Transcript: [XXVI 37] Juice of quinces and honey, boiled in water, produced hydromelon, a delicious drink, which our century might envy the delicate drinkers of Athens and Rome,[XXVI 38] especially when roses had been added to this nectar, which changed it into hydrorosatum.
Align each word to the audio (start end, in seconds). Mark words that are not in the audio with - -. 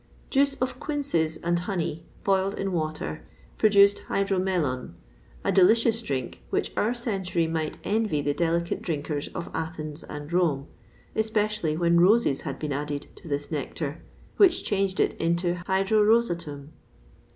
[XXVI 0.01 0.33
37] 0.33 0.41
Juice 0.41 0.55
of 0.61 0.79
quinces 0.79 1.37
and 1.43 1.59
honey, 1.59 2.03
boiled 2.23 2.55
in 2.55 2.71
water, 2.71 3.21
produced 3.59 3.99
hydromelon, 4.07 4.95
a 5.43 5.51
delicious 5.51 6.01
drink, 6.01 6.41
which 6.49 6.71
our 6.75 6.91
century 6.91 7.45
might 7.45 7.77
envy 7.83 8.19
the 8.19 8.33
delicate 8.33 8.81
drinkers 8.81 9.27
of 9.35 9.51
Athens 9.53 10.01
and 10.01 10.33
Rome,[XXVI 10.33 11.13
38] 11.13 11.21
especially 11.23 11.77
when 11.77 12.01
roses 12.01 12.41
had 12.41 12.57
been 12.57 12.73
added 12.73 13.05
to 13.15 13.27
this 13.27 13.51
nectar, 13.51 14.01
which 14.37 14.63
changed 14.63 14.99
it 14.99 15.13
into 15.21 15.61
hydrorosatum. 15.67 16.69